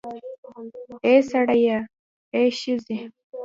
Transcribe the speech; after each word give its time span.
اې 1.05 1.15
سړیه, 1.29 1.77
آ 2.39 2.41
ښځې 2.59 2.97